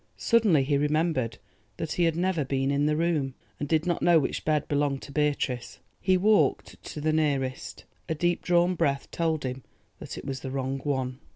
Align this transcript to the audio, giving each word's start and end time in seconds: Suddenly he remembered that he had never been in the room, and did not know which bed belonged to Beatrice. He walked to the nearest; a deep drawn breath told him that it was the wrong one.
Suddenly 0.17 0.63
he 0.63 0.79
remembered 0.79 1.37
that 1.77 1.91
he 1.91 2.05
had 2.05 2.15
never 2.15 2.43
been 2.43 2.71
in 2.71 2.87
the 2.87 2.95
room, 2.97 3.35
and 3.59 3.69
did 3.69 3.85
not 3.85 4.01
know 4.01 4.17
which 4.19 4.43
bed 4.43 4.67
belonged 4.67 5.03
to 5.03 5.11
Beatrice. 5.11 5.77
He 5.99 6.17
walked 6.17 6.81
to 6.85 6.99
the 6.99 7.13
nearest; 7.13 7.85
a 8.09 8.15
deep 8.15 8.41
drawn 8.41 8.73
breath 8.73 9.11
told 9.11 9.43
him 9.43 9.61
that 9.99 10.17
it 10.17 10.25
was 10.25 10.39
the 10.39 10.49
wrong 10.49 10.79
one. 10.79 11.19